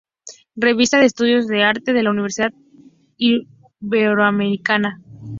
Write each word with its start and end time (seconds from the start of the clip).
Revista 0.55 0.97
de 0.97 1.05
Estudios 1.05 1.45
de 1.45 1.61
Arte 1.63 1.93
de 1.93 2.01
la 2.01 2.09
Universidad 2.09 2.53
Iberoamericana. 3.17 4.99